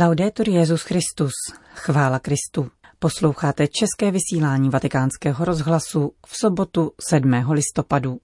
Laudetur 0.00 0.48
Jezus 0.48 0.82
Christus, 0.82 1.32
chvála 1.74 2.18
Kristu. 2.18 2.70
Posloucháte 2.98 3.68
české 3.68 4.10
vysílání 4.10 4.70
Vatikánského 4.70 5.44
rozhlasu 5.44 6.12
v 6.26 6.34
sobotu 6.40 6.92
7. 7.00 7.32
listopadu. 7.50 8.20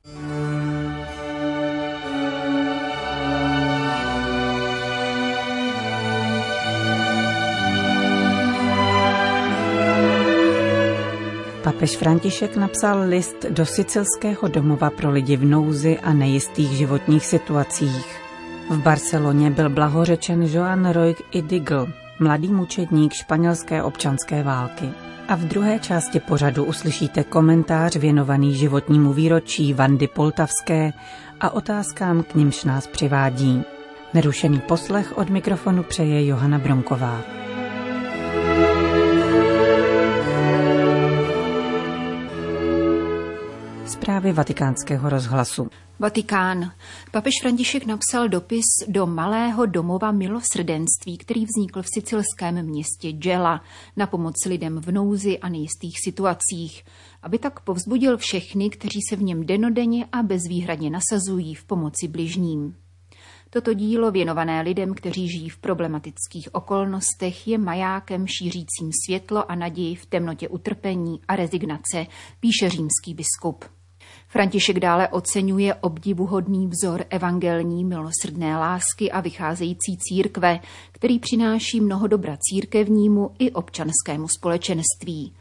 Papež 11.63 11.97
František 11.97 12.57
napsal 12.57 13.09
list 13.09 13.45
do 13.51 13.67
sicilského 13.67 14.49
domova 14.49 14.91
pro 14.91 15.11
lidi 15.11 15.37
v 15.37 15.45
nouzi 15.45 15.99
a 15.99 16.13
nejistých 16.13 16.71
životních 16.71 17.27
situacích. 17.27 18.24
V 18.71 18.83
Barceloně 18.83 19.51
byl 19.51 19.71
blahořečen 19.71 20.43
Joan 20.43 20.91
Roig 20.91 21.23
i 21.31 21.43
Digl, 21.43 21.89
mladý 22.19 22.49
mučedník 22.49 23.13
španělské 23.13 23.83
občanské 23.83 24.43
války. 24.43 24.91
A 25.29 25.35
v 25.35 25.41
druhé 25.41 25.79
části 25.79 26.21
pořadu 26.21 26.65
uslyšíte 26.65 27.25
komentář 27.25 27.97
věnovaný 27.97 28.55
životnímu 28.55 29.13
výročí 29.13 29.75
Vandy 29.75 30.09
Poltavské 30.09 30.93
a 31.41 31.51
otázkám, 31.51 32.23
k 32.23 32.35
nimž 32.35 32.65
nás 32.65 32.87
přivádí. 32.87 33.63
Nerušený 34.15 34.61
poslech 34.61 35.19
od 35.19 35.31
mikrofonu 35.31 35.83
přeje 35.83 36.27
Johana 36.27 36.59
Bronková. 36.59 37.44
Zprávy 44.05 44.33
vatikánského 44.33 45.09
rozhlasu. 45.09 45.69
Vatikán. 45.99 46.73
Papež 47.11 47.33
František 47.43 47.87
napsal 47.87 48.29
dopis 48.29 48.65
do 48.89 49.07
malého 49.07 49.67
domova 49.67 50.13
milosrdenství, 50.13 51.19
který 51.19 51.45
vznikl 51.45 51.83
v 51.83 51.87
sicilském 51.95 52.63
městě 52.63 53.13
Gela 53.13 53.65
na 53.97 54.07
pomoc 54.07 54.35
lidem 54.47 54.81
v 54.81 54.93
nouzi 54.93 55.39
a 55.39 55.49
nejistých 55.49 55.97
situacích, 56.05 56.85
aby 57.23 57.39
tak 57.39 57.61
povzbudil 57.61 58.17
všechny, 58.17 58.71
kteří 58.71 59.01
se 59.09 59.17
v 59.17 59.23
něm 59.23 59.47
denodenně 59.47 60.07
a 60.13 60.23
bezvýhradně 60.23 60.91
nasazují 60.91 61.55
v 61.55 61.65
pomoci 61.65 62.09
bližním. 62.09 62.77
Toto 63.51 63.75
dílo 63.75 64.11
věnované 64.11 64.61
lidem, 64.61 64.95
kteří 64.95 65.29
žijí 65.29 65.49
v 65.49 65.59
problematických 65.59 66.55
okolnostech, 66.55 67.49
je 67.49 67.59
majákem 67.59 68.27
šířícím 68.27 68.91
světlo 69.07 69.51
a 69.51 69.55
naději 69.55 69.95
v 69.95 70.07
temnotě 70.07 70.49
utrpení 70.49 71.21
a 71.29 71.37
rezignace, 71.37 72.07
píše 72.41 72.71
římský 72.71 73.15
biskup. 73.15 73.65
František 74.35 74.81
dále 74.81 75.09
oceňuje 75.09 75.75
obdivuhodný 75.75 76.67
vzor 76.67 77.05
evangelní 77.11 77.85
milosrdné 77.85 78.59
lásky 78.59 79.11
a 79.11 79.21
vycházející 79.21 79.97
církve, 79.99 80.61
který 80.93 81.19
přináší 81.19 81.81
mnoho 81.81 82.07
dobra 82.07 82.37
církevnímu 82.41 83.31
i 83.39 83.51
občanskému 83.51 84.29
společenství. 84.29 85.35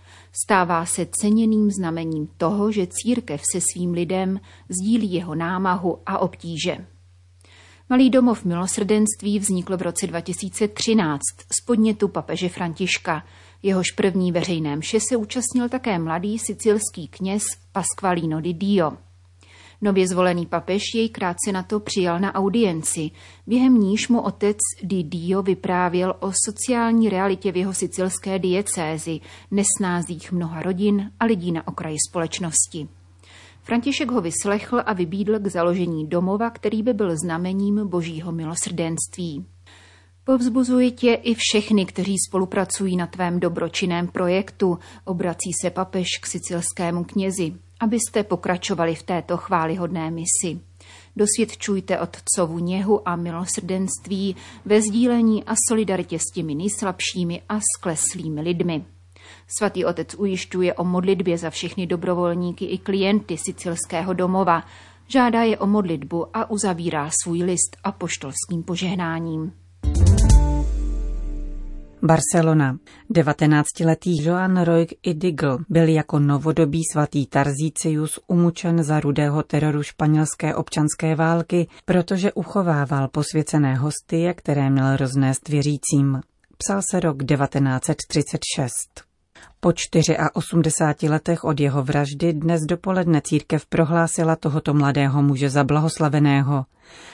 Stává 0.44 0.86
se 0.86 1.08
ceněným 1.11 1.71
znamením 1.71 2.27
toho, 2.38 2.71
že 2.71 2.88
církev 2.89 3.41
se 3.52 3.61
svým 3.61 3.91
lidem 3.91 4.39
sdílí 4.69 5.14
jeho 5.14 5.36
námahu 5.36 5.97
a 6.05 6.17
obtíže. 6.17 6.86
Malý 7.89 8.09
domov 8.09 8.45
milosrdenství 8.45 9.39
vznikl 9.39 9.77
v 9.77 9.81
roce 9.81 10.08
2013 10.08 11.21
z 11.53 11.66
podnětu 11.66 12.08
papeže 12.08 12.49
Františka– 12.49 13.23
Jehož 13.64 13.92
první 13.92 14.31
veřejné 14.31 14.75
mše 14.75 15.00
se 15.09 15.17
účastnil 15.17 15.69
také 15.69 16.00
mladý 16.00 16.39
sicilský 16.39 17.08
kněz 17.08 17.44
Pasqualino 17.72 18.42
di 18.42 18.53
Dio. 18.53 18.92
Nově 19.81 20.08
zvolený 20.08 20.45
papež 20.45 20.81
jej 20.95 21.09
krátce 21.09 21.52
na 21.52 21.64
to 21.64 21.80
přijal 21.80 22.20
na 22.20 22.36
audienci, 22.36 23.11
během 23.47 23.75
níž 23.75 24.08
mu 24.08 24.22
otec 24.22 24.58
Di 24.83 25.03
Dio 25.03 25.42
vyprávěl 25.42 26.16
o 26.20 26.31
sociální 26.45 27.09
realitě 27.09 27.52
v 27.52 27.58
jeho 27.58 27.73
sicilské 27.73 28.39
diecézi, 28.39 29.20
nesnázích 29.52 30.31
mnoha 30.31 30.61
rodin 30.61 31.11
a 31.20 31.25
lidí 31.25 31.52
na 31.52 31.67
okraji 31.67 31.98
společnosti. 32.09 32.88
František 33.61 34.11
ho 34.11 34.21
vyslechl 34.21 34.82
a 34.86 34.93
vybídl 34.93 35.39
k 35.39 35.48
založení 35.48 36.08
domova, 36.08 36.49
který 36.49 36.83
by 36.83 36.93
byl 36.93 37.17
znamením 37.17 37.87
božího 37.87 38.32
milosrdenství. 38.32 39.45
Povzbuzuji 40.26 40.92
tě 40.92 41.14
i 41.14 41.36
všechny, 41.38 41.86
kteří 41.86 42.16
spolupracují 42.28 42.98
na 42.98 43.08
tvém 43.08 43.39
dobročinném 43.39 44.08
projektu, 44.08 44.80
obrací 45.06 45.52
se 45.61 45.70
papež 45.70 46.08
k 46.22 46.28
sicilskému 46.28 47.04
knězi, 47.04 47.54
abyste 47.80 48.23
pokračovali 48.23 48.95
v 48.95 49.04
této 49.04 49.38
chválihodné 49.38 50.11
misi. 50.11 50.60
Dosvědčujte 51.16 52.00
otcovu 52.00 52.60
něhu 52.60 53.10
a 53.10 53.16
milosrdenství 53.16 54.36
ve 54.66 54.82
sdílení 54.82 55.44
a 55.44 55.54
solidaritě 55.70 56.20
s 56.20 56.26
těmi 56.34 56.55
nejslabšími 56.55 57.42
a 57.50 57.60
skleslými 57.78 58.42
lidmi. 58.42 58.86
Svatý 59.58 59.86
otec 59.86 60.16
ujišťuje 60.16 60.73
o 60.73 60.84
modlitbě 60.84 61.38
za 61.38 61.50
všechny 61.50 61.88
dobrovolníky 61.88 62.66
i 62.66 62.78
klienty 62.78 63.38
sicilského 63.38 64.14
domova, 64.14 64.64
žádá 65.08 65.44
je 65.44 65.58
o 65.58 65.67
modlitbu 65.67 66.38
a 66.38 66.50
uzavírá 66.50 67.10
svůj 67.23 67.44
list 67.44 67.78
a 67.84 67.92
poštolským 67.92 68.64
požehnáním. 68.64 69.62
Barcelona. 72.03 72.77
19-letý 73.11 74.23
Joan 74.23 74.61
Roig 74.61 74.93
Idigl 75.03 75.58
byl 75.69 75.87
jako 75.87 76.19
novodobý 76.19 76.81
svatý 76.91 77.25
Tarzícius 77.25 78.19
umučen 78.27 78.83
za 78.83 78.99
rudého 78.99 79.43
teroru 79.43 79.83
španělské 79.83 80.55
občanské 80.55 81.15
války, 81.15 81.67
protože 81.86 82.33
uchovával 82.33 83.08
posvěcené 83.08 83.75
hostie, 83.75 84.33
které 84.33 84.69
měl 84.69 84.97
roznést 84.97 85.49
věřícím. 85.49 86.21
Psal 86.58 86.81
se 86.92 86.99
rok 86.99 87.17
1936. 87.17 89.12
Po 89.59 89.71
84 90.33 91.09
letech 91.09 91.43
od 91.43 91.59
jeho 91.59 91.83
vraždy 91.83 92.33
dnes 92.33 92.61
dopoledne 92.61 93.21
církev 93.21 93.65
prohlásila 93.65 94.36
tohoto 94.36 94.73
mladého 94.73 95.21
muže 95.23 95.49
za 95.49 95.64
blahoslaveného. 95.64 96.65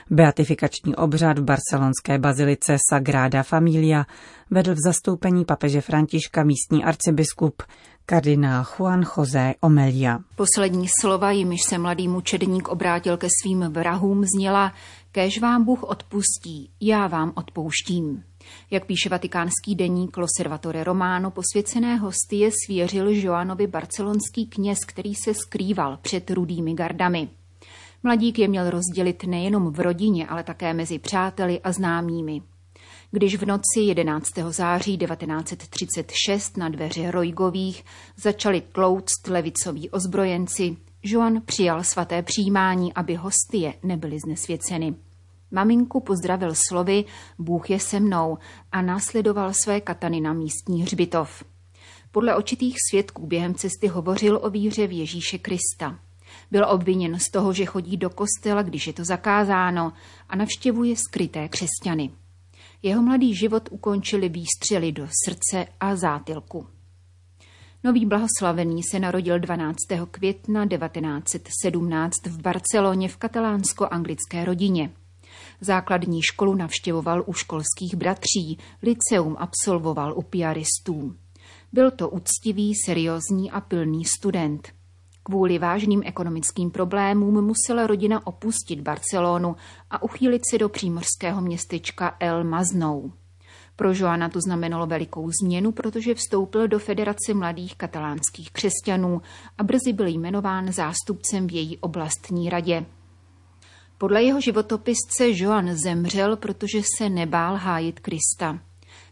Beatifikační 0.10 0.96
obřad 0.96 1.40
v 1.40 1.44
barcelonské 1.44 2.18
bazilice 2.20 2.78
Sagrada 2.90 3.44
Familia 3.44 4.06
vedl 4.50 4.74
v 4.74 4.84
zastoupení 4.86 5.46
papeže 5.46 5.82
Františka 5.82 6.44
místní 6.44 6.84
arcibiskup 6.84 7.64
kardinál 8.06 8.64
Juan 8.64 9.06
José 9.18 9.54
Omelia. 9.62 10.20
Poslední 10.36 10.88
slova, 11.02 11.32
jimiž 11.32 11.62
se 11.62 11.78
mladý 11.78 12.08
mučedník 12.08 12.68
obrátil 12.68 13.18
ke 13.18 13.28
svým 13.42 13.60
vrahům, 13.60 14.26
zněla 14.26 14.74
Kéž 15.12 15.40
vám 15.40 15.66
Bůh 15.66 15.84
odpustí, 15.84 16.72
já 16.82 17.08
vám 17.08 17.34
odpouštím. 17.36 18.24
Jak 18.72 18.86
píše 18.86 19.10
vatikánský 19.10 19.76
deník 19.76 20.18
Loservatore 20.18 20.84
Romano, 20.84 21.32
posvěcené 21.32 21.96
hostie 21.96 22.50
svěřil 22.66 23.10
Joanovi 23.10 23.68
barcelonský 23.68 24.48
kněz, 24.48 24.80
který 24.86 25.16
se 25.16 25.34
skrýval 25.34 25.98
před 26.02 26.32
rudými 26.32 26.74
gardami. 26.74 27.30
Mladík 28.04 28.40
je 28.40 28.48
měl 28.48 28.70
rozdělit 28.70 29.24
nejenom 29.24 29.74
v 29.74 29.80
rodině, 29.80 30.28
ale 30.28 30.44
také 30.44 30.74
mezi 30.74 31.00
přáteli 31.00 31.60
a 31.62 31.72
známými. 31.72 32.42
Když 33.12 33.36
v 33.36 33.46
noci 33.46 33.80
11. 33.80 34.28
září 34.50 34.98
1936 34.98 36.58
na 36.58 36.70
dveře 36.70 37.12
Rojgových 37.12 37.86
začali 38.18 38.62
tlouct 38.62 39.28
levicoví 39.28 39.90
ozbrojenci, 39.90 40.78
Joan 41.04 41.42
přijal 41.46 41.84
svaté 41.84 42.24
přijímání, 42.24 42.94
aby 42.94 43.16
hostie 43.16 43.74
nebyly 43.84 44.18
znesvěceny. 44.26 44.96
Maminku 45.52 46.00
pozdravil 46.00 46.52
slovy 46.68 47.06
Bůh 47.40 47.70
je 47.70 47.80
se 47.80 48.00
mnou 48.00 48.38
a 48.72 48.82
následoval 48.82 49.54
své 49.54 49.82
katany 49.82 50.22
na 50.22 50.34
místní 50.34 50.84
hřbitov. 50.84 51.44
Podle 52.12 52.36
očitých 52.36 52.76
svědků 52.90 53.28
během 53.28 53.56
cesty 53.56 53.88
hovořil 53.88 54.40
o 54.44 54.50
víře 54.50 54.88
v 54.88 54.92
Ježíše 54.92 55.38
Krista. 55.38 56.00
Byl 56.52 56.66
obviněn 56.70 57.20
z 57.20 57.32
toho, 57.32 57.54
že 57.54 57.66
chodí 57.66 57.98
do 57.98 58.10
kostela, 58.10 58.62
když 58.62 58.88
je 58.88 58.94
to 58.94 59.06
zakázáno, 59.06 59.94
a 60.30 60.36
navštěvuje 60.36 60.96
skryté 60.96 61.50
křesťany. 61.50 62.12
Jeho 62.84 63.02
mladý 63.02 63.36
život 63.36 63.70
ukončili 63.72 64.30
výstřely 64.30 64.92
do 64.92 65.08
srdce 65.26 65.68
a 65.80 65.96
zátilku. 65.96 66.68
Nový 67.84 68.06
blahoslavený 68.06 68.84
se 68.84 69.00
narodil 69.00 69.40
12. 69.40 69.78
května 70.12 70.68
1917 70.68 72.26
v 72.26 72.42
Barceloně 72.42 73.10
v 73.10 73.18
katalánsko-anglické 73.18 74.46
rodině. 74.46 74.92
Základní 75.62 76.22
školu 76.22 76.56
navštěvoval 76.56 77.24
u 77.26 77.34
školských 77.34 77.96
bratří, 77.96 78.58
liceum 78.84 79.36
absolvoval 79.40 80.14
u 80.18 80.22
piaristů. 80.22 81.16
Byl 81.74 81.92
to 81.92 82.10
úctivý, 82.10 82.74
seriózní 82.86 83.52
a 83.52 83.62
pilný 83.62 84.06
student. 84.06 84.70
Kvůli 85.24 85.60
vážným 85.60 86.02
ekonomickým 86.06 86.72
problémům 86.72 87.46
musela 87.46 87.88
rodina 87.88 88.28
opustit 88.28 88.82
Barcelonu 88.82 89.56
a 89.90 90.04
uchýlit 90.04 90.42
se 90.50 90.58
do 90.58 90.70
přímořského 90.70 91.42
městečka 91.42 92.16
El 92.20 92.44
Maznou. 92.44 93.12
Pro 93.76 93.94
Joana 93.94 94.30
to 94.30 94.42
znamenalo 94.42 94.86
velikou 94.86 95.32
změnu, 95.42 95.72
protože 95.72 96.16
vstoupil 96.16 96.68
do 96.68 96.80
Federace 96.80 97.34
mladých 97.34 97.76
katalánských 97.76 98.52
křesťanů 98.52 99.22
a 99.58 99.64
brzy 99.64 99.94
byl 99.94 100.08
jmenován 100.08 100.72
zástupcem 100.72 101.48
v 101.48 101.52
její 101.52 101.78
oblastní 101.78 102.50
radě. 102.50 102.86
Podle 104.02 104.24
jeho 104.24 104.42
životopisce 104.42 105.28
Joan 105.30 105.76
zemřel, 105.76 106.36
protože 106.36 106.82
se 106.98 107.10
nebál 107.10 107.56
hájit 107.56 108.00
Krista. 108.00 108.60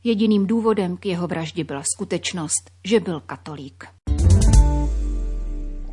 Jediným 0.04 0.48
důvodem 0.48 0.98
k 0.98 1.06
jeho 1.06 1.28
vraždě 1.28 1.63
byla 1.63 1.84
skutečnost, 1.95 2.72
že 2.86 3.00
byl 3.00 3.19
katolík. 3.19 3.86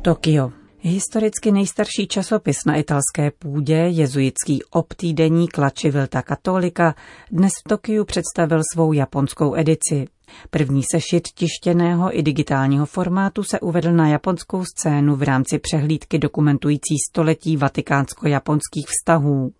Tokio. 0.01 0.51
Historicky 0.87 1.51
nejstarší 1.51 2.07
časopis 2.07 2.57
na 2.65 2.75
italské 2.75 3.31
půdě, 3.39 3.75
jezuitský 3.75 4.63
obtýdeník 4.63 5.57
La 5.57 5.69
Civilta 5.69 6.21
Katolika, 6.21 6.95
dnes 7.31 7.51
v 7.59 7.69
Tokiu 7.69 8.05
představil 8.05 8.61
svou 8.73 8.93
japonskou 8.93 9.55
edici. 9.55 10.07
První 10.49 10.83
sešit 10.83 11.27
tištěného 11.27 12.19
i 12.19 12.23
digitálního 12.23 12.85
formátu 12.85 13.43
se 13.43 13.59
uvedl 13.59 13.91
na 13.91 14.07
japonskou 14.07 14.65
scénu 14.65 15.15
v 15.15 15.23
rámci 15.23 15.59
přehlídky 15.59 16.19
dokumentující 16.19 16.95
století 17.09 17.57
vatikánsko-japonských 17.57 18.87
vztahů. 18.87 19.51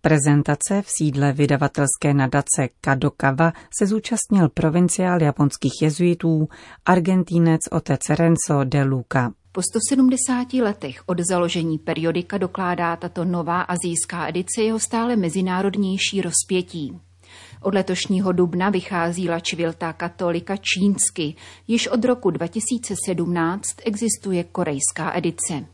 Prezentace 0.00 0.82
v 0.82 0.90
sídle 0.98 1.32
vydavatelské 1.32 2.14
nadace 2.14 2.68
Kadokawa 2.80 3.52
se 3.78 3.86
zúčastnil 3.86 4.48
provinciál 4.48 5.22
japonských 5.22 5.82
jezuitů, 5.82 6.48
argentínec 6.86 7.60
otec 7.70 8.00
Renzo 8.08 8.64
de 8.64 8.82
Luca. 8.82 9.32
Po 9.52 9.62
170 9.62 10.52
letech 10.52 11.02
od 11.06 11.18
založení 11.20 11.78
periodika 11.78 12.38
dokládá 12.38 12.96
tato 12.96 13.24
nová 13.24 13.60
azijská 13.60 14.28
edice 14.28 14.62
jeho 14.62 14.78
stále 14.78 15.16
mezinárodnější 15.16 16.22
rozpětí. 16.22 17.00
Od 17.62 17.74
letošního 17.74 18.32
dubna 18.32 18.70
vychází 18.70 19.28
La 19.28 19.40
Civilta 19.40 19.92
katolika 19.92 20.56
čínsky. 20.56 21.34
Již 21.68 21.88
od 21.88 22.04
roku 22.04 22.30
2017 22.30 23.66
existuje 23.84 24.44
korejská 24.44 25.16
edice. 25.16 25.66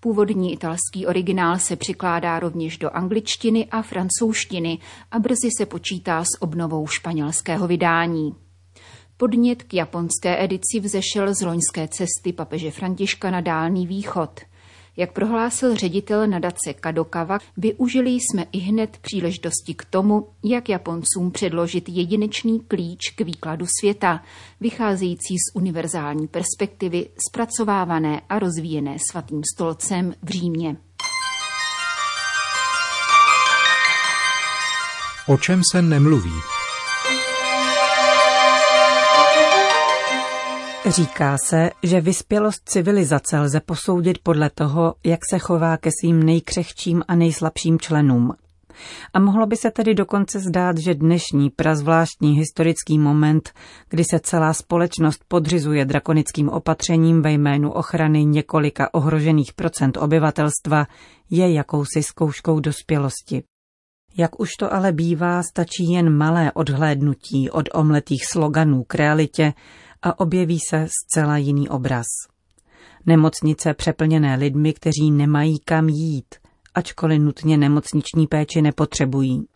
Původní 0.00 0.52
italský 0.52 1.06
originál 1.06 1.58
se 1.58 1.76
přikládá 1.76 2.40
rovněž 2.40 2.78
do 2.78 2.90
angličtiny 2.90 3.66
a 3.66 3.82
francouzštiny 3.82 4.78
a 5.10 5.18
brzy 5.18 5.48
se 5.58 5.66
počítá 5.66 6.24
s 6.24 6.42
obnovou 6.42 6.86
španělského 6.86 7.66
vydání. 7.66 8.47
Podnět 9.20 9.62
k 9.62 9.74
japonské 9.74 10.44
edici 10.44 10.80
vzešel 10.80 11.34
z 11.34 11.42
loňské 11.42 11.88
cesty 11.88 12.32
papeže 12.32 12.70
Františka 12.70 13.30
na 13.30 13.40
Dálný 13.40 13.86
východ. 13.86 14.40
Jak 14.96 15.12
prohlásil 15.12 15.76
ředitel 15.76 16.26
nadace 16.26 16.74
Kadokawa, 16.80 17.38
využili 17.56 18.10
jsme 18.10 18.46
i 18.52 18.58
hned 18.58 18.98
příležitosti 19.00 19.74
k 19.74 19.84
tomu, 19.84 20.28
jak 20.44 20.68
Japoncům 20.68 21.30
předložit 21.30 21.88
jedinečný 21.88 22.60
klíč 22.60 23.10
k 23.10 23.20
výkladu 23.20 23.66
světa, 23.80 24.22
vycházející 24.60 25.34
z 25.38 25.56
univerzální 25.56 26.28
perspektivy, 26.28 27.08
zpracovávané 27.28 28.20
a 28.28 28.38
rozvíjené 28.38 28.96
svatým 29.10 29.42
stolcem 29.54 30.14
v 30.22 30.28
Římě. 30.28 30.76
O 35.26 35.38
čem 35.38 35.62
se 35.72 35.82
nemluví? 35.82 36.32
Říká 40.88 41.36
se, 41.44 41.70
že 41.82 42.00
vyspělost 42.00 42.62
civilizace 42.64 43.40
lze 43.40 43.60
posoudit 43.60 44.18
podle 44.22 44.50
toho, 44.50 44.94
jak 45.04 45.20
se 45.30 45.38
chová 45.38 45.76
ke 45.76 45.90
svým 46.00 46.22
nejkřehčím 46.22 47.02
a 47.08 47.14
nejslabším 47.14 47.78
členům. 47.78 48.32
A 49.14 49.20
mohlo 49.20 49.46
by 49.46 49.56
se 49.56 49.70
tedy 49.70 49.94
dokonce 49.94 50.40
zdát, 50.40 50.78
že 50.78 50.94
dnešní 50.94 51.50
prazvláštní 51.50 52.36
historický 52.36 52.98
moment, 52.98 53.50
kdy 53.88 54.04
se 54.04 54.20
celá 54.20 54.52
společnost 54.52 55.24
podřizuje 55.28 55.84
drakonickým 55.84 56.48
opatřením 56.48 57.22
ve 57.22 57.32
jménu 57.32 57.72
ochrany 57.72 58.24
několika 58.24 58.94
ohrožených 58.94 59.52
procent 59.52 59.96
obyvatelstva, 59.96 60.86
je 61.30 61.52
jakousi 61.52 62.02
zkouškou 62.02 62.60
dospělosti. 62.60 63.42
Jak 64.16 64.40
už 64.40 64.50
to 64.58 64.74
ale 64.74 64.92
bývá, 64.92 65.42
stačí 65.42 65.92
jen 65.92 66.16
malé 66.16 66.52
odhlédnutí 66.52 67.50
od 67.50 67.68
omletých 67.74 68.26
sloganů 68.26 68.84
k 68.84 68.94
realitě, 68.94 69.52
a 70.02 70.20
objeví 70.20 70.58
se 70.70 70.86
zcela 70.88 71.36
jiný 71.36 71.68
obraz. 71.68 72.06
Nemocnice 73.06 73.74
přeplněné 73.74 74.36
lidmi, 74.36 74.72
kteří 74.72 75.10
nemají 75.10 75.58
kam 75.64 75.88
jít, 75.88 76.34
ačkoliv 76.74 77.20
nutně 77.20 77.56
nemocniční 77.56 78.26
péči 78.26 78.62
nepotřebují. 78.62 79.46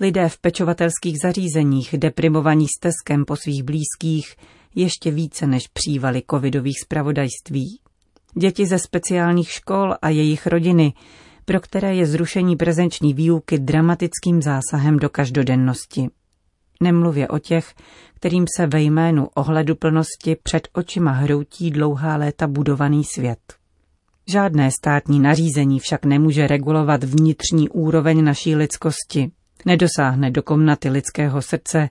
Lidé 0.00 0.28
v 0.28 0.38
pečovatelských 0.38 1.16
zařízeních, 1.22 1.94
deprimovaní 1.98 2.66
stezkem 2.78 3.24
po 3.24 3.36
svých 3.36 3.62
blízkých, 3.62 4.36
ještě 4.74 5.10
více 5.10 5.46
než 5.46 5.68
přívali 5.68 6.22
covidových 6.30 6.80
zpravodajství. 6.84 7.80
Děti 8.34 8.66
ze 8.66 8.78
speciálních 8.78 9.50
škol 9.50 9.94
a 10.02 10.08
jejich 10.08 10.46
rodiny, 10.46 10.92
pro 11.44 11.60
které 11.60 11.94
je 11.94 12.06
zrušení 12.06 12.56
prezenční 12.56 13.14
výuky 13.14 13.58
dramatickým 13.58 14.42
zásahem 14.42 14.98
do 14.98 15.08
každodennosti. 15.08 16.08
Nemluvě 16.82 17.28
o 17.28 17.38
těch, 17.38 17.74
kterým 18.14 18.44
se 18.56 18.66
ve 18.66 18.80
jménu 18.82 19.28
ohleduplnosti 19.34 20.36
před 20.42 20.68
očima 20.72 21.10
hroutí 21.10 21.70
dlouhá 21.70 22.16
léta 22.16 22.46
budovaný 22.46 23.04
svět. 23.04 23.38
Žádné 24.28 24.70
státní 24.70 25.20
nařízení 25.20 25.80
však 25.80 26.04
nemůže 26.04 26.46
regulovat 26.46 27.04
vnitřní 27.04 27.68
úroveň 27.68 28.24
naší 28.24 28.56
lidskosti. 28.56 29.30
Nedosáhne 29.66 30.30
do 30.30 30.42
komnaty 30.42 30.88
lidského 30.90 31.42
srdce, 31.42 31.88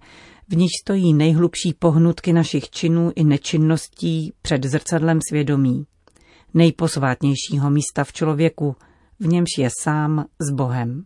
v 0.50 0.56
níž 0.56 0.72
stojí 0.84 1.14
nejhlubší 1.14 1.74
pohnutky 1.80 2.34
našich 2.34 2.70
činů 2.70 3.12
i 3.16 3.24
nečinností 3.24 4.34
před 4.42 4.64
zrcadlem 4.64 5.20
svědomí. 5.30 5.86
Nejposvátnějšího 6.54 7.70
místa 7.70 8.04
v 8.04 8.14
člověku, 8.14 8.76
v 9.20 9.28
němž 9.28 9.50
je 9.58 9.70
sám 9.84 10.26
s 10.40 10.52
Bohem. 10.52 11.04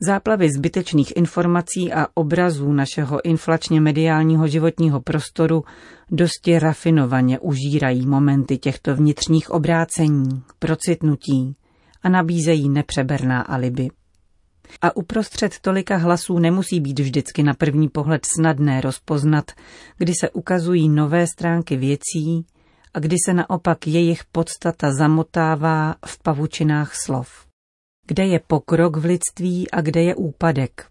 Záplavy 0.00 0.48
zbytečných 0.56 1.16
informací 1.16 1.92
a 1.92 2.06
obrazů 2.14 2.72
našeho 2.72 3.24
inflačně 3.24 3.80
mediálního 3.80 4.46
životního 4.46 5.00
prostoru 5.00 5.64
dosti 6.10 6.58
rafinovaně 6.58 7.38
užírají 7.38 8.06
momenty 8.06 8.58
těchto 8.58 8.96
vnitřních 8.96 9.50
obrácení, 9.50 10.42
procitnutí 10.58 11.56
a 12.02 12.08
nabízejí 12.08 12.68
nepřeberná 12.68 13.42
alibi. 13.42 13.88
A 14.82 14.96
uprostřed 14.96 15.58
tolika 15.60 15.96
hlasů 15.96 16.38
nemusí 16.38 16.80
být 16.80 16.98
vždycky 16.98 17.42
na 17.42 17.54
první 17.54 17.88
pohled 17.88 18.26
snadné 18.26 18.80
rozpoznat, 18.80 19.50
kdy 19.98 20.12
se 20.20 20.30
ukazují 20.30 20.88
nové 20.88 21.26
stránky 21.26 21.76
věcí 21.76 22.46
a 22.94 22.98
kdy 22.98 23.16
se 23.26 23.34
naopak 23.34 23.86
jejich 23.86 24.24
podstata 24.32 24.92
zamotává 24.92 25.94
v 26.06 26.22
pavučinách 26.22 26.94
slov 26.94 27.49
kde 28.10 28.26
je 28.26 28.40
pokrok 28.46 28.96
v 28.96 29.04
lidství 29.04 29.70
a 29.70 29.80
kde 29.80 30.02
je 30.02 30.14
úpadek. 30.14 30.86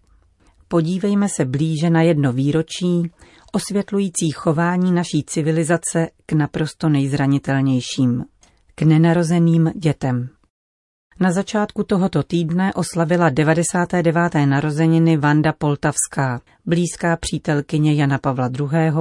Podívejme 0.68 1.28
se 1.28 1.44
blíže 1.44 1.90
na 1.90 2.02
jedno 2.02 2.32
výročí, 2.32 3.10
osvětlující 3.52 4.30
chování 4.30 4.92
naší 4.92 5.24
civilizace 5.26 6.08
k 6.26 6.32
naprosto 6.32 6.88
nejzranitelnějším, 6.88 8.24
k 8.74 8.82
nenarozeným 8.82 9.72
dětem. 9.76 10.28
Na 11.20 11.32
začátku 11.32 11.84
tohoto 11.84 12.22
týdne 12.22 12.74
oslavila 12.74 13.30
99. 13.30 14.34
narozeniny 14.46 15.16
Vanda 15.16 15.52
Poltavská, 15.52 16.40
blízká 16.66 17.16
přítelkyně 17.16 17.94
Jana 17.94 18.18
Pavla 18.18 18.50
II., 18.58 18.92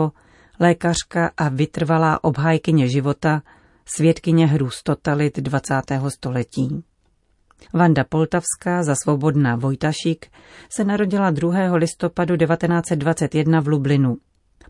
lékařka 0.59 1.31
a 1.37 1.49
vytrvalá 1.49 2.23
obhájkyně 2.23 2.89
života, 2.89 3.41
svědkyně 3.95 4.47
hrůz 4.47 4.83
totalit 4.83 5.39
20. 5.39 5.81
století. 6.07 6.83
Vanda 7.73 8.03
Poltavská 8.03 8.83
za 8.83 8.95
svobodná 8.95 9.55
Vojtašik 9.55 10.25
se 10.69 10.83
narodila 10.83 11.31
2. 11.31 11.75
listopadu 11.75 12.37
1921 12.37 13.61
v 13.61 13.67
Lublinu. 13.67 14.17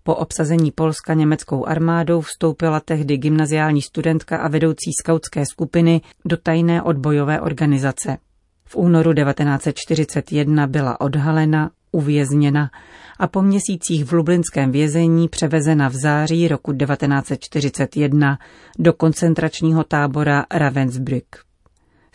Po 0.03 0.15
obsazení 0.15 0.72
Polska 0.72 1.13
německou 1.13 1.65
armádou 1.65 2.22
vstoupila 2.22 2.79
tehdy 2.79 3.17
gymnaziální 3.17 3.81
studentka 3.81 4.38
a 4.38 4.48
vedoucí 4.48 4.91
skautské 5.01 5.43
skupiny 5.51 6.01
do 6.25 6.38
tajné 6.38 6.81
odbojové 6.81 7.41
organizace. 7.41 8.17
V 8.65 8.75
únoru 8.75 9.13
1941 9.13 10.67
byla 10.67 11.01
odhalena, 11.01 11.72
uvězněna 11.91 12.72
a 13.19 13.27
po 13.27 13.41
měsících 13.41 14.05
v 14.05 14.13
lublinském 14.13 14.72
vězení 14.72 15.27
převezena 15.27 15.89
v 15.89 15.93
září 15.93 16.48
roku 16.48 16.74
1941 16.74 18.39
do 18.79 18.93
koncentračního 18.93 19.84
tábora 19.84 20.46
Ravensbrück. 20.51 21.49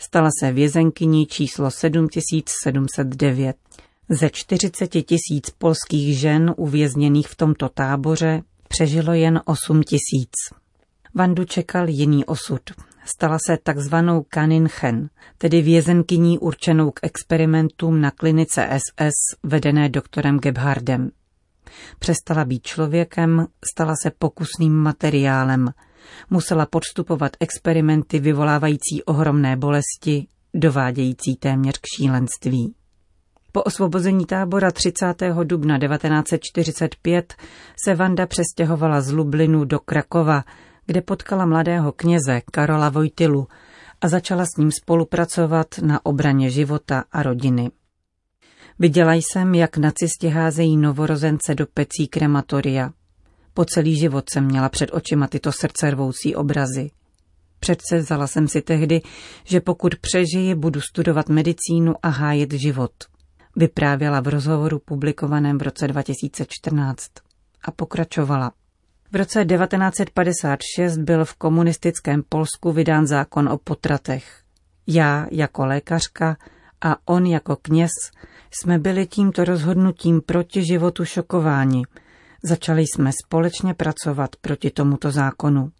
Stala 0.05 0.29
se 0.39 0.51
vězenkyní 0.51 1.25
číslo 1.25 1.71
7709. 1.71 3.55
Ze 4.09 4.29
40 4.29 4.87
tisíc 4.87 5.49
polských 5.57 6.19
žen 6.19 6.53
uvězněných 6.57 7.27
v 7.27 7.35
tomto 7.35 7.69
táboře 7.69 8.41
přežilo 8.67 9.13
jen 9.13 9.41
8 9.45 9.83
tisíc. 9.83 10.31
Vandu 11.15 11.45
čekal 11.45 11.89
jiný 11.89 12.25
osud. 12.25 12.61
Stala 13.05 13.37
se 13.47 13.57
takzvanou 13.63 14.25
Kaninchen, 14.29 15.09
tedy 15.37 15.61
vězenkyní 15.61 16.39
určenou 16.39 16.91
k 16.91 16.99
experimentům 17.03 18.01
na 18.01 18.11
klinice 18.11 18.69
SS 18.77 19.37
vedené 19.43 19.89
doktorem 19.89 20.39
Gebhardem. 20.39 21.11
Přestala 21.99 22.45
být 22.45 22.63
člověkem, 22.63 23.47
stala 23.73 23.93
se 24.03 24.11
pokusným 24.19 24.73
materiálem, 24.73 25.69
musela 26.29 26.65
podstupovat 26.65 27.31
experimenty 27.39 28.19
vyvolávající 28.19 29.03
ohromné 29.05 29.57
bolesti, 29.57 30.27
dovádějící 30.53 31.35
téměř 31.35 31.77
k 31.77 31.85
šílenství. 31.97 32.75
Po 33.51 33.63
osvobození 33.63 34.25
tábora 34.25 34.71
30. 34.71 35.05
dubna 35.43 35.79
1945 35.79 37.33
se 37.85 37.95
Vanda 37.95 38.25
přestěhovala 38.25 39.01
z 39.01 39.11
Lublinu 39.11 39.65
do 39.65 39.79
Krakova, 39.79 40.43
kde 40.85 41.01
potkala 41.01 41.45
mladého 41.45 41.91
kněze 41.91 42.41
Karola 42.51 42.89
Vojtilu 42.89 43.47
a 44.01 44.07
začala 44.07 44.45
s 44.45 44.57
ním 44.57 44.71
spolupracovat 44.71 45.67
na 45.81 46.05
obraně 46.05 46.49
života 46.49 47.03
a 47.11 47.23
rodiny. 47.23 47.71
Viděla 48.79 49.13
jsem, 49.13 49.55
jak 49.55 49.77
nacisti 49.77 50.29
házejí 50.29 50.77
novorozence 50.77 51.55
do 51.55 51.65
pecí 51.73 52.07
krematoria. 52.07 52.91
Po 53.57 53.65
celý 53.65 53.95
život 53.95 54.29
jsem 54.29 54.45
měla 54.45 54.69
před 54.69 54.89
očima 54.93 55.27
tyto 55.27 55.51
srdcervoucí 55.51 56.35
obrazy. 56.35 56.91
Předsevzala 57.59 58.27
jsem 58.27 58.47
si 58.47 58.61
tehdy, 58.61 59.01
že 59.43 59.61
pokud 59.61 59.95
přežiji, 59.95 60.55
budu 60.55 60.81
studovat 60.81 61.29
medicínu 61.29 61.93
a 62.03 62.09
hájet 62.09 62.53
život. 62.53 62.91
Vyprávěla 63.55 64.19
v 64.19 64.27
rozhovoru 64.27 64.79
publikovaném 64.79 65.57
v 65.57 65.61
roce 65.61 65.87
2014 65.87 67.11
a 67.63 67.71
pokračovala. 67.71 68.51
V 69.11 69.15
roce 69.15 69.45
1956 69.45 70.97
byl 70.97 71.25
v 71.25 71.35
komunistickém 71.35 72.23
Polsku 72.29 72.71
vydán 72.71 73.07
zákon 73.07 73.49
o 73.49 73.57
potratech. 73.57 74.41
Já 74.87 75.27
jako 75.31 75.65
lékařka 75.65 76.37
a 76.81 76.97
on 77.05 77.25
jako 77.25 77.55
kněz 77.55 77.91
jsme 78.51 78.79
byli 78.79 79.07
tímto 79.07 79.45
rozhodnutím 79.45 80.21
proti 80.21 80.65
životu 80.65 81.05
šokováni. 81.05 81.83
Začali 82.47 82.81
jsme 82.81 83.11
společně 83.25 83.73
pracovat 83.73 84.29
proti 84.41 84.69
tomuto 84.69 85.11
zákonu. 85.11 85.71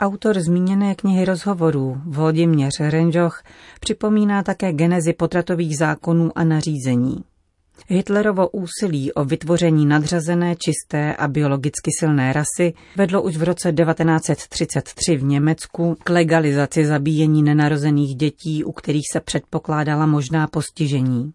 Autor 0.00 0.40
zmíněné 0.40 0.94
knihy 0.94 1.24
rozhovorů 1.24 2.00
Vodiměř 2.04 2.80
Renžoch 2.80 3.42
připomíná 3.80 4.42
také 4.42 4.72
genezi 4.72 5.12
potratových 5.12 5.78
zákonů 5.78 6.38
a 6.38 6.44
nařízení. 6.44 7.24
Hitlerovo 7.88 8.48
úsilí 8.48 9.12
o 9.12 9.24
vytvoření 9.24 9.86
nadřazené, 9.86 10.56
čisté 10.56 11.16
a 11.16 11.28
biologicky 11.28 11.90
silné 11.98 12.32
rasy 12.32 12.72
vedlo 12.96 13.22
už 13.22 13.36
v 13.36 13.42
roce 13.42 13.72
1933 13.72 15.16
v 15.16 15.22
Německu 15.22 15.96
k 16.04 16.10
legalizaci 16.10 16.86
zabíjení 16.86 17.42
nenarozených 17.42 18.16
dětí, 18.16 18.64
u 18.64 18.72
kterých 18.72 19.06
se 19.12 19.20
předpokládala 19.20 20.06
možná 20.06 20.46
postižení. 20.46 21.32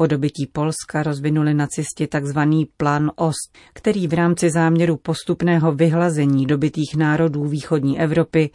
Po 0.00 0.06
dobytí 0.06 0.46
Polska 0.46 1.02
rozvinuli 1.02 1.54
nacisti 1.54 2.06
tzv. 2.06 2.38
plán 2.76 3.10
Ost, 3.16 3.58
který 3.74 4.06
v 4.06 4.12
rámci 4.12 4.50
záměru 4.50 4.96
postupného 4.96 5.72
vyhlazení 5.72 6.46
dobytých 6.46 6.96
národů 6.96 7.44
východní 7.44 8.00
Evropy 8.00 8.50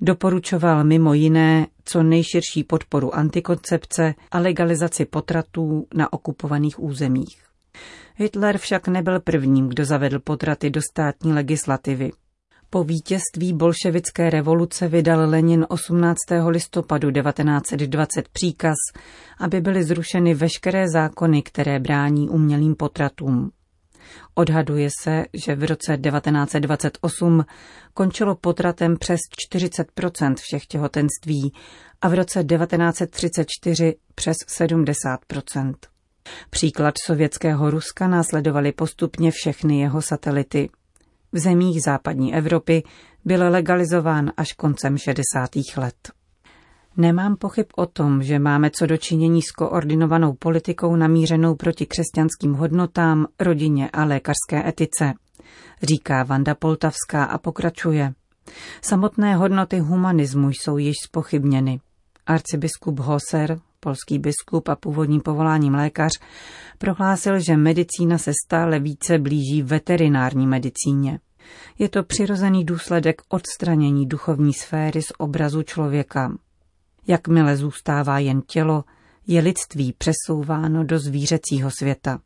doporučoval 0.00 0.84
mimo 0.84 1.14
jiné 1.14 1.66
co 1.84 2.02
nejširší 2.02 2.64
podporu 2.64 3.14
antikoncepce 3.14 4.14
a 4.30 4.38
legalizaci 4.38 5.04
potratů 5.04 5.86
na 5.94 6.12
okupovaných 6.12 6.82
územích. 6.82 7.42
Hitler 8.16 8.58
však 8.58 8.88
nebyl 8.88 9.20
prvním, 9.20 9.68
kdo 9.68 9.84
zavedl 9.84 10.18
potraty 10.18 10.70
do 10.70 10.80
státní 10.92 11.32
legislativy. 11.32 12.10
Po 12.72 12.84
vítězství 12.84 13.52
bolševické 13.52 14.30
revoluce 14.30 14.88
vydal 14.88 15.30
Lenin 15.30 15.66
18. 15.68 16.16
listopadu 16.48 17.10
1920 17.10 18.28
příkaz, 18.28 18.76
aby 19.38 19.60
byly 19.60 19.84
zrušeny 19.84 20.34
veškeré 20.34 20.88
zákony, 20.88 21.42
které 21.42 21.78
brání 21.78 22.28
umělým 22.28 22.74
potratům. 22.74 23.50
Odhaduje 24.34 24.88
se, 25.00 25.24
že 25.46 25.54
v 25.54 25.64
roce 25.64 25.98
1928 25.98 27.44
končilo 27.94 28.34
potratem 28.34 28.96
přes 28.96 29.20
40% 29.54 30.34
všech 30.38 30.66
těhotenství 30.66 31.52
a 32.00 32.08
v 32.08 32.14
roce 32.14 32.44
1934 32.44 33.96
přes 34.14 34.36
70% 34.60 35.74
Příklad 36.50 36.94
sovětského 37.06 37.70
Ruska 37.70 38.08
následovaly 38.08 38.72
postupně 38.72 39.30
všechny 39.30 39.80
jeho 39.80 40.02
satelity. 40.02 40.68
V 41.32 41.38
zemích 41.38 41.82
západní 41.82 42.34
Evropy 42.34 42.82
byl 43.24 43.50
legalizován 43.50 44.32
až 44.36 44.52
koncem 44.52 44.98
60. 44.98 45.50
let. 45.76 46.12
Nemám 46.96 47.36
pochyb 47.36 47.66
o 47.76 47.86
tom, 47.86 48.22
že 48.22 48.38
máme 48.38 48.70
co 48.70 48.86
dočinění 48.86 49.42
s 49.42 49.50
koordinovanou 49.50 50.32
politikou 50.32 50.96
namířenou 50.96 51.54
proti 51.54 51.86
křesťanským 51.86 52.54
hodnotám, 52.54 53.26
rodině 53.40 53.90
a 53.90 54.04
lékařské 54.04 54.68
etice, 54.68 55.12
říká 55.82 56.22
Vanda 56.22 56.54
Poltavská 56.54 57.24
a 57.24 57.38
pokračuje. 57.38 58.12
Samotné 58.82 59.36
hodnoty 59.36 59.78
humanismu 59.78 60.50
jsou 60.50 60.76
již 60.76 60.96
spochybněny. 61.04 61.80
Arcibiskup 62.26 62.98
Hoser, 62.98 63.60
polský 63.80 64.18
biskup 64.18 64.68
a 64.68 64.76
původním 64.76 65.20
povoláním 65.20 65.74
lékař, 65.74 66.12
prohlásil, 66.78 67.40
že 67.40 67.56
medicína 67.56 68.18
se 68.18 68.32
stále 68.46 68.78
více 68.78 69.18
blíží 69.18 69.62
veterinární 69.62 70.46
medicíně. 70.46 71.20
Je 71.78 71.88
to 71.88 72.02
přirozený 72.02 72.64
důsledek 72.64 73.22
odstranění 73.28 74.06
duchovní 74.06 74.54
sféry 74.54 75.02
z 75.02 75.12
obrazu 75.18 75.62
člověka. 75.62 76.32
Jakmile 77.06 77.56
zůstává 77.56 78.18
jen 78.18 78.42
tělo, 78.42 78.84
je 79.26 79.40
lidství 79.40 79.94
přesouváno 79.98 80.84
do 80.84 80.98
zvířecího 80.98 81.70
světa. 81.78 82.20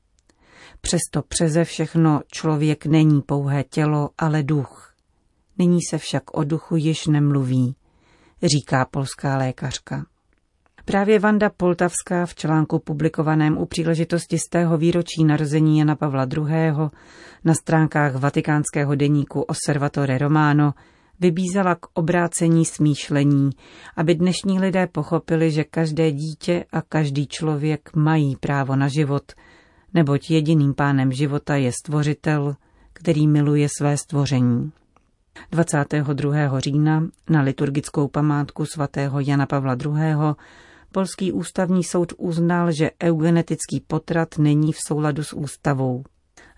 Přesto 0.80 1.22
přeze 1.28 1.64
všechno 1.64 2.20
člověk 2.32 2.86
není 2.86 3.22
pouhé 3.22 3.64
tělo, 3.64 4.10
ale 4.18 4.42
duch. 4.42 4.94
Nyní 5.58 5.78
se 5.90 5.98
však 5.98 6.36
o 6.36 6.44
duchu 6.44 6.76
již 6.76 7.06
nemluví, 7.06 7.76
říká 8.42 8.84
polská 8.84 9.36
lékařka. 9.36 10.06
Právě 10.86 11.18
Vanda 11.18 11.50
Poltavská 11.50 12.26
v 12.26 12.34
článku 12.34 12.78
publikovaném 12.78 13.58
u 13.58 13.66
příležitosti 13.66 14.38
z 14.38 14.48
tého 14.48 14.78
výročí 14.78 15.24
narození 15.24 15.78
Jana 15.78 15.96
Pavla 15.96 16.26
II. 16.36 16.46
na 17.44 17.54
stránkách 17.54 18.14
vatikánského 18.14 18.94
deníku 18.94 19.40
Osservatore 19.40 20.18
Romano 20.18 20.74
vybízela 21.20 21.74
k 21.74 21.86
obrácení 21.94 22.64
smýšlení, 22.64 23.50
aby 23.96 24.14
dnešní 24.14 24.60
lidé 24.60 24.86
pochopili, 24.86 25.50
že 25.50 25.64
každé 25.64 26.12
dítě 26.12 26.64
a 26.72 26.82
každý 26.82 27.26
člověk 27.26 27.90
mají 27.96 28.36
právo 28.36 28.76
na 28.76 28.88
život, 28.88 29.32
neboť 29.94 30.30
jediným 30.30 30.74
pánem 30.74 31.12
života 31.12 31.56
je 31.56 31.72
stvořitel, 31.72 32.56
který 32.92 33.28
miluje 33.28 33.68
své 33.78 33.96
stvoření. 33.96 34.72
22. 35.50 36.60
října 36.60 37.06
na 37.30 37.40
liturgickou 37.40 38.08
památku 38.08 38.66
svatého 38.66 39.20
Jana 39.20 39.46
Pavla 39.46 39.76
II. 39.84 40.34
Polský 40.94 41.32
ústavní 41.32 41.84
soud 41.84 42.12
uznal, 42.18 42.72
že 42.72 42.90
eugenetický 43.02 43.80
potrat 43.86 44.38
není 44.38 44.72
v 44.72 44.78
souladu 44.86 45.22
s 45.22 45.32
ústavou 45.32 46.04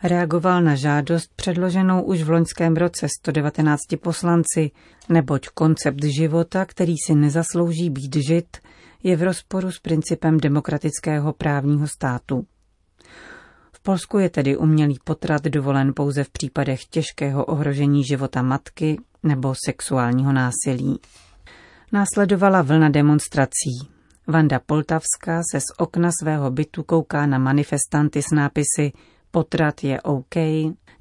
reagoval 0.02 0.62
na 0.62 0.74
žádost 0.74 1.30
předloženou 1.36 2.02
už 2.02 2.22
v 2.22 2.30
loňském 2.30 2.76
roce 2.76 3.06
119 3.20 3.80
poslanci, 4.02 4.70
neboť 5.08 5.48
koncept 5.48 6.04
života, 6.04 6.64
který 6.64 6.94
si 7.06 7.14
nezaslouží 7.14 7.90
být 7.90 8.16
žit, 8.28 8.56
je 9.02 9.16
v 9.16 9.22
rozporu 9.22 9.72
s 9.72 9.80
principem 9.80 10.38
demokratického 10.38 11.32
právního 11.32 11.88
státu. 11.88 12.46
V 13.72 13.82
Polsku 13.82 14.18
je 14.18 14.30
tedy 14.30 14.56
umělý 14.56 14.98
potrat 15.04 15.44
dovolen 15.44 15.92
pouze 15.96 16.24
v 16.24 16.30
případech 16.30 16.84
těžkého 16.84 17.44
ohrožení 17.44 18.04
života 18.04 18.42
matky 18.42 18.96
nebo 19.22 19.54
sexuálního 19.66 20.32
násilí. 20.32 21.00
Následovala 21.92 22.62
vlna 22.62 22.88
demonstrací. 22.88 23.95
Vanda 24.28 24.60
Poltavská 24.66 25.42
se 25.52 25.60
z 25.60 25.64
okna 25.78 26.10
svého 26.20 26.50
bytu 26.50 26.82
kouká 26.82 27.26
na 27.26 27.38
manifestanty 27.38 28.22
s 28.22 28.30
nápisy 28.30 28.92
potrat 29.30 29.84
je 29.84 30.00
OK, 30.00 30.34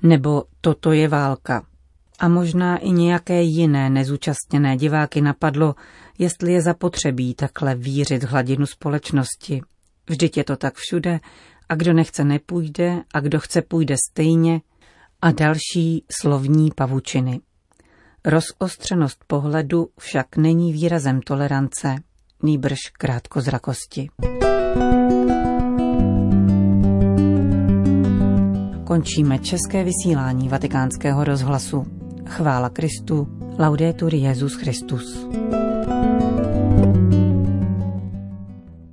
nebo 0.03 0.43
toto 0.61 0.91
je 0.91 1.07
válka. 1.07 1.65
A 2.19 2.27
možná 2.27 2.77
i 2.77 2.91
nějaké 2.91 3.41
jiné 3.41 3.89
nezúčastněné 3.89 4.77
diváky 4.77 5.21
napadlo, 5.21 5.75
jestli 6.17 6.53
je 6.53 6.61
zapotřebí 6.61 7.33
takhle 7.33 7.75
vířit 7.75 8.23
hladinu 8.23 8.65
společnosti. 8.65 9.61
Vždyť 10.09 10.37
je 10.37 10.43
to 10.43 10.55
tak 10.55 10.73
všude 10.75 11.19
a 11.69 11.75
kdo 11.75 11.93
nechce 11.93 12.23
nepůjde 12.23 13.03
a 13.13 13.19
kdo 13.19 13.39
chce 13.39 13.61
půjde 13.61 13.95
stejně 14.11 14.61
a 15.21 15.31
další 15.31 16.05
slovní 16.21 16.71
pavučiny. 16.75 17.39
Rozostřenost 18.25 19.23
pohledu 19.27 19.87
však 19.99 20.37
není 20.37 20.73
výrazem 20.73 21.21
tolerance, 21.21 21.95
nýbrž 22.45 22.79
krátkozrakosti. 22.97 24.07
Končíme 28.83 29.39
české 29.39 29.83
vysílání 29.83 30.49
vatikánského 30.49 31.23
rozhlasu. 31.23 31.85
Chvála 32.27 32.69
Kristu, 32.69 33.27
laudetur 33.59 34.15
Jezus 34.15 34.55
Christus. 34.55 35.27